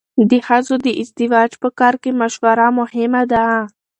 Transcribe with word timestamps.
د 0.29 0.31
ښځو 0.47 0.75
د 0.85 0.87
ازدواج 1.01 1.51
په 1.61 1.69
کار 1.79 1.93
کې 2.01 2.11
مشوره 2.21 2.67
مهمه 2.79 3.21
ده. 3.31 3.45